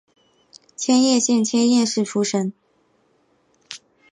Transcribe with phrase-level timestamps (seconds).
[0.75, 2.51] 千叶县千叶市出身。